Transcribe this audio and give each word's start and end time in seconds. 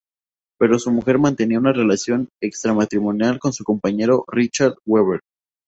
Pero 0.59 0.79
su 0.79 0.89
mujer 0.89 1.19
mantenía 1.19 1.59
una 1.59 1.73
relación 1.73 2.27
extramatrimonial 2.41 3.37
con 3.37 3.53
su 3.53 3.63
compañero 3.63 4.25
Richard 4.29 4.77
Webber. 4.87 5.19